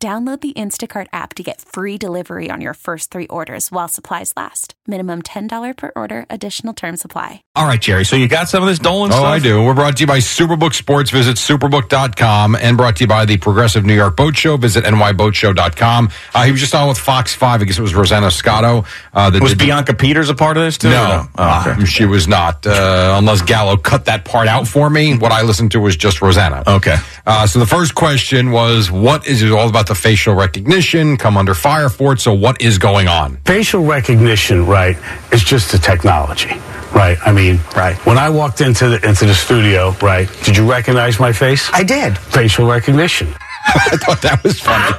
[0.00, 4.32] Download the Instacart app to get free delivery on your first three orders while supplies
[4.36, 4.74] last.
[4.86, 7.42] Minimum $10 per order, additional term supply.
[7.56, 8.04] All right, Jerry.
[8.04, 9.24] So you got some of this Dolan Oh, stuff?
[9.26, 9.60] I do.
[9.60, 11.10] We're brought to you by Superbook Sports.
[11.10, 14.56] Visit superbook.com and brought to you by the Progressive New York Boat Show.
[14.56, 16.10] Visit nyboatshow.com.
[16.32, 17.60] Uh, he was just on with Fox 5.
[17.60, 18.84] I guess it was Rosanna Scotto.
[19.12, 20.88] Uh, that Was did- Bianca Peters a part of this too?
[20.88, 21.82] or No, Oh, okay.
[21.82, 22.64] uh, she was not.
[22.64, 25.18] Uh, unless Gallo cut that part out for me.
[25.18, 26.62] What I listened to was just Rosanna.
[26.68, 26.96] Okay.
[27.26, 31.16] Uh, so the first question was, what is it all about the facial recognition?
[31.16, 32.20] Come under fire for it.
[32.20, 33.36] So what is going on?
[33.44, 34.96] facial recognition, right,
[35.32, 36.50] is just a technology,
[36.94, 37.18] right?
[37.24, 37.96] I mean, Right.
[38.06, 41.68] When I walked into the into the studio, right, did you recognize my face?
[41.72, 42.16] I did.
[42.18, 43.28] Facial recognition.
[43.66, 44.94] I thought that was funny.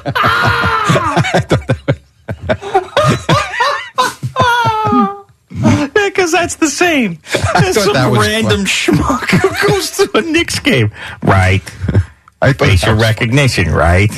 [5.93, 7.19] Because that's the same.
[7.53, 10.91] That's thought some that was random schmuck who goes to a Knicks game.
[11.23, 11.61] Right.
[12.41, 14.11] I thought Facial that was recognition, right?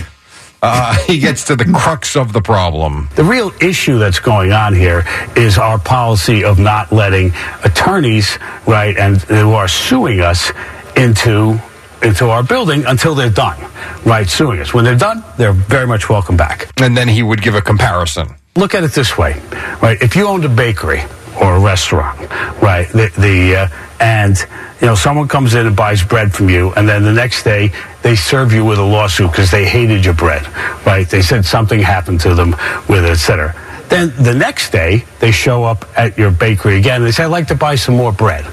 [0.62, 3.10] Uh, he gets to the crux of the problem.
[3.16, 5.04] The real issue that's going on here
[5.36, 10.52] is our policy of not letting attorneys, right, and who are suing us
[10.96, 11.60] into
[12.04, 13.60] into our building until they're done,
[14.06, 14.74] right, suing us.
[14.74, 16.68] When they're done, they're very much welcome back.
[16.82, 18.28] And then he would give a comparison.
[18.56, 19.40] look at it this way,
[19.84, 20.02] right?
[20.02, 21.04] If you owned a bakery
[21.40, 22.20] or a restaurant,
[22.62, 23.68] right, the, the uh,
[24.00, 24.36] and
[24.82, 27.72] you know someone comes in and buys bread from you, and then the next day
[28.02, 30.48] they serve you with a lawsuit because they hated your bread,
[30.86, 31.08] right?
[31.08, 32.52] They said something happened to them
[32.88, 33.56] with it, et cetera.
[33.90, 36.98] Then the next day they show up at your bakery again.
[36.98, 38.46] And they say, "I'd like to buy some more bread,"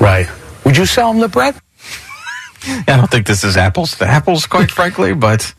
[0.00, 0.28] right?
[0.64, 1.54] Would you sell them the bread?
[2.66, 5.52] I don't think this is apples to apples, quite frankly, but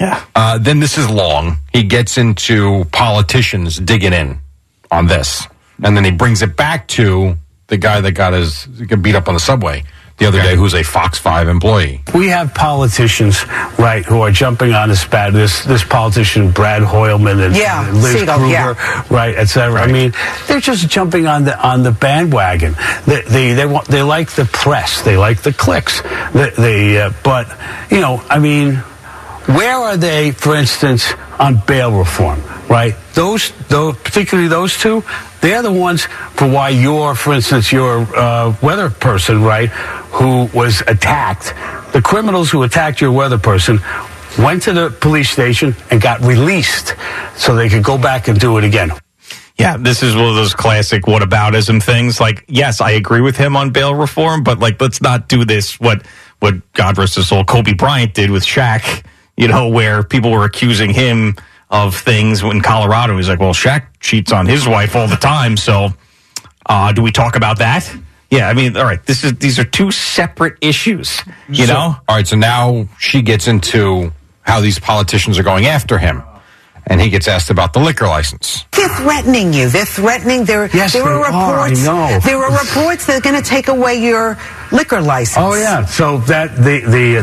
[0.00, 0.24] yeah.
[0.34, 1.58] Uh, then this is long.
[1.72, 4.38] He gets into politicians digging in
[4.90, 5.46] on this.
[5.82, 7.36] And then he brings it back to
[7.68, 9.84] the guy that got his got beat up on the subway
[10.18, 12.00] the other day, who's a Fox 5 employee.
[12.14, 13.44] We have politicians,
[13.78, 18.02] right, who are jumping on this bad this this politician Brad Hoylman and, Yeah, and
[18.02, 19.04] Liz Siegel, Krueger, yeah.
[19.10, 19.80] right, et cetera.
[19.80, 20.12] I mean,
[20.46, 22.74] they're just jumping on the on the bandwagon.
[23.06, 26.02] They they they, want, they like the press, they like the clicks.
[26.32, 27.48] They, they uh, but
[27.90, 28.76] you know, I mean,
[29.46, 32.42] where are they, for instance, on bail reform?
[32.68, 35.02] Right, those those particularly those two,
[35.42, 36.04] they're the ones
[36.34, 41.52] for why you're, for instance, your uh, weather person, right, who was attacked.
[41.92, 43.80] The criminals who attacked your weather person
[44.38, 46.94] went to the police station and got released
[47.36, 48.92] so they could go back and do it again.
[49.58, 52.18] Yeah, this is one of those classic whataboutism things.
[52.18, 55.78] Like, yes, I agree with him on bail reform, but like, let's not do this.
[55.78, 56.06] What
[56.38, 59.04] what God rest his soul, Kobe Bryant did with Shaq.
[59.36, 61.36] You know, where people were accusing him
[61.70, 63.16] of things in Colorado.
[63.16, 65.56] He's like, well, Shaq cheats on his wife all the time.
[65.56, 65.88] So,
[66.66, 67.90] uh, do we talk about that?
[68.30, 69.04] Yeah, I mean, all right.
[69.06, 71.20] This is these are two separate issues.
[71.48, 74.12] You So- know, All right, so now she gets into
[74.42, 76.22] how these politicians are going after him.
[76.88, 78.64] And he gets asked about the liquor license.
[78.72, 79.68] They're threatening you.
[79.68, 80.44] They're threatening.
[80.44, 81.60] There, Yes, there they are are.
[81.60, 81.84] I reports.
[81.84, 82.18] know.
[82.24, 84.36] There are reports they're going to take away your
[84.72, 85.36] liquor license.
[85.46, 87.22] Oh yeah, so that the the uh,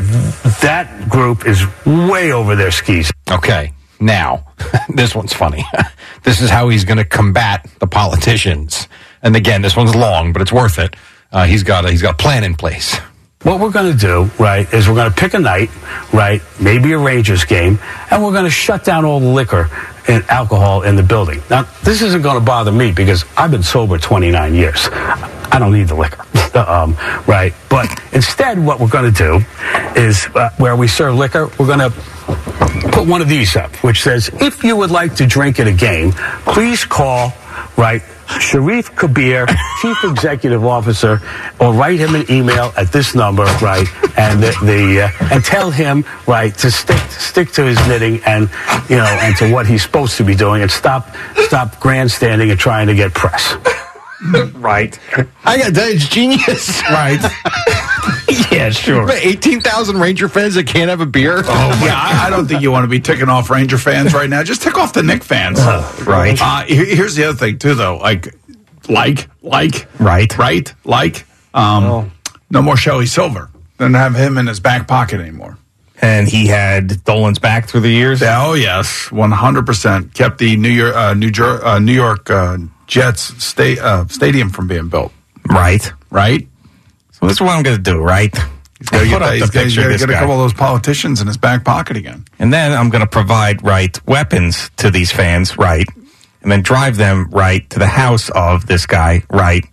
[0.61, 3.11] that group is way over their skis.
[3.29, 4.45] Okay, now,
[4.89, 5.65] this one's funny.
[6.23, 8.87] this is how he's going to combat the politicians.
[9.21, 10.95] And again, this one's long, but it's worth it.
[11.31, 12.97] Uh, he's got a, he's got a plan in place.
[13.43, 15.69] What we're going to do, right, is we're going to pick a night,
[16.11, 17.79] right, maybe a Rangers game,
[18.11, 19.69] and we're going to shut down all the liquor
[20.09, 21.41] and alcohol in the building.
[21.49, 24.89] Now, this isn't going to bother me because I've been sober 29 years.
[24.91, 26.25] I don't need the liquor,
[26.57, 27.53] um, right?
[27.69, 29.45] But instead, what we're going to do
[29.97, 31.93] is uh, where we serve liquor, we're going to
[32.91, 35.73] put one of these up, which says, if you would like to drink at a
[35.73, 36.11] game,
[36.45, 37.33] please call,
[37.77, 38.01] right,
[38.39, 39.47] Sharif Kabir,
[39.81, 41.19] Chief Executive Officer,
[41.59, 43.87] or write him an email at this number, right,
[44.17, 48.49] and the, the uh, and tell him, right, to stick stick to his knitting and
[48.87, 52.59] you know and to what he's supposed to be doing, and stop stop grandstanding and
[52.59, 53.55] trying to get press.
[54.55, 54.97] right?
[55.45, 55.89] I got that.
[55.91, 56.81] It's genius.
[56.83, 57.19] Right?
[58.51, 59.09] yeah, sure.
[59.11, 61.37] 18,000 Ranger fans that can't have a beer.
[61.45, 64.29] Oh, yeah, I, I don't think you want to be ticking off Ranger fans right
[64.29, 64.43] now.
[64.43, 65.59] Just tick off the Knick fans.
[66.05, 66.37] right.
[66.41, 67.97] Uh, here- here's the other thing too, though.
[67.97, 68.33] Like,
[68.87, 70.35] like, like, Right.
[70.37, 71.25] right, like.
[71.53, 72.11] Um,
[72.51, 73.49] no more Shelly Silver.
[73.77, 75.57] Doesn't have him in his back pocket anymore.
[76.01, 78.21] And he had Dolan's back through the years.
[78.21, 81.91] Yeah, oh yes, one hundred percent kept the New York uh, New, Jer- uh, New
[81.93, 82.57] York uh,
[82.89, 85.13] Jets sta- uh, stadium from being built.
[85.47, 85.91] Right.
[86.09, 86.47] Right.
[87.11, 88.35] So this is what I'm going to do, right?
[88.79, 90.19] He's got to get, up that- the he's gotta- he's picture of gotta get a
[90.19, 92.25] couple of those politicians in his back pocket again.
[92.39, 95.87] And then I'm going to provide right weapons to these fans, right?
[96.41, 99.63] And then drive them right to the house of this guy, right?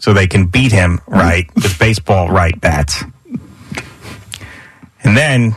[0.00, 1.46] So they can beat him, right?
[1.54, 3.04] with baseball right bats.
[5.02, 5.54] And then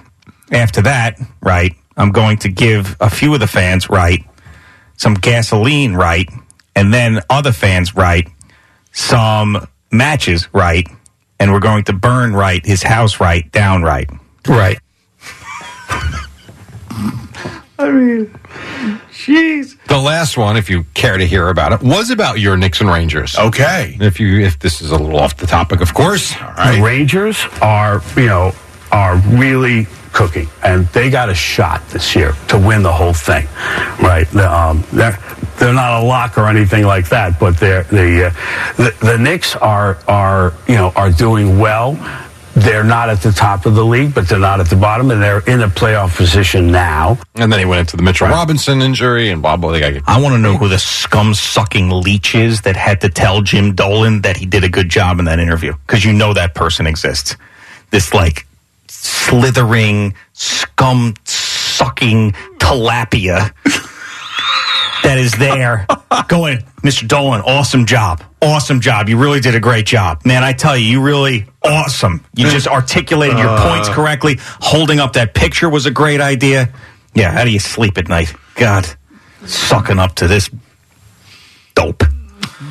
[0.52, 4.24] after that, right, I'm going to give a few of the fans, right,
[4.98, 6.30] some gasoline, right?
[6.78, 8.30] And then other fans, right,
[8.92, 10.88] some matches, right?
[11.40, 14.08] And we're going to burn, right, his house, right, down, right.
[14.48, 14.78] Right.
[17.80, 18.28] I mean,
[19.10, 19.76] jeez.
[19.88, 22.92] The last one, if you care to hear about it, was about your Knicks and
[22.92, 23.36] Rangers.
[23.36, 23.98] Okay.
[24.00, 26.36] If you, if this is a little off the topic, of course.
[26.36, 28.54] The Rangers are, you know,
[28.92, 33.48] are really cooking, and they got a shot this year to win the whole thing,
[34.02, 34.28] right?
[34.32, 34.84] The, um,
[35.58, 39.18] they're they're not a lock or anything like that, but they're the uh, the, the
[39.18, 41.94] Knicks are are you know are doing well.
[42.54, 45.22] They're not at the top of the league, but they're not at the bottom, and
[45.22, 47.20] they're in a playoff position now.
[47.36, 49.72] And then he went into the Mitchell Robinson injury and blah blah.
[49.72, 53.10] They got I want to know who the scum sucking leech is that had to
[53.10, 55.74] tell Jim Dolan that he did a good job in that interview.
[55.86, 57.36] Because you know that person exists.
[57.92, 58.48] This like
[58.88, 63.54] slithering, scum sucking tilapia
[65.08, 65.88] that is there
[66.28, 67.08] going, Mr.
[67.08, 68.22] Dolan, awesome job.
[68.42, 69.08] Awesome job.
[69.08, 70.26] You really did a great job.
[70.26, 72.26] Man, I tell you, you really awesome.
[72.36, 73.94] You just articulated your points uh.
[73.94, 74.38] correctly.
[74.40, 76.74] Holding up that picture was a great idea.
[77.16, 78.34] Yeah, how do you sleep at night?
[78.56, 78.86] God,
[79.46, 80.50] sucking up to this
[81.74, 82.04] dope.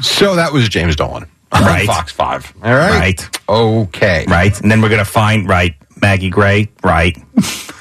[0.03, 1.27] So that was James Dolan.
[1.53, 1.87] Right.
[1.87, 2.55] Fox 5.
[2.63, 2.91] All right.
[2.91, 3.41] Right.
[3.49, 4.27] Okay.
[4.29, 4.61] Right.
[4.61, 7.17] And then we're going to find, right, Maggie Gray, right.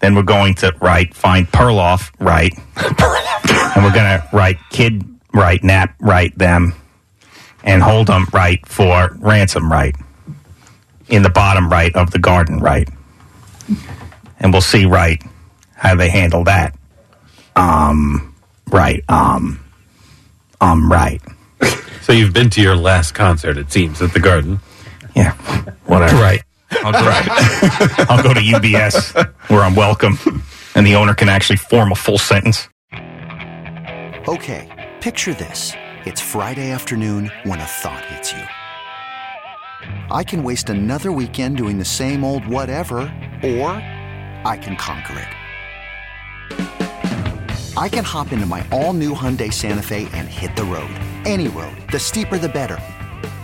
[0.00, 2.52] and then we're going to, right, find Perloff, right.
[3.76, 6.74] and we're going to, right, kid, right, nap, right, them,
[7.62, 9.94] and hold them, right, for ransom, right,
[11.08, 12.88] in the bottom right of the garden, right.
[14.38, 15.22] And we'll see, right,
[15.74, 16.74] how they handle that.
[17.56, 18.34] Um,
[18.68, 19.60] right, um,
[20.60, 21.20] um, right.
[22.02, 24.60] So you've been to your last concert, it seems, at the Garden.
[25.14, 25.34] Yeah,
[25.84, 26.16] whatever.
[26.16, 26.42] Right.
[26.72, 29.14] I'll go, I'll go to UBS
[29.48, 30.18] where I'm welcome
[30.74, 32.68] and the owner can actually form a full sentence.
[34.28, 34.68] Okay,
[35.00, 35.72] picture this.
[36.04, 38.42] It's Friday afternoon when a thought hits you.
[40.10, 42.98] I can waste another weekend doing the same old whatever,
[43.42, 43.70] or
[44.44, 45.28] I can conquer it.
[47.76, 50.90] I can hop into my all new Hyundai Santa Fe and hit the road.
[51.24, 51.76] Any road.
[51.90, 52.78] The steeper, the better.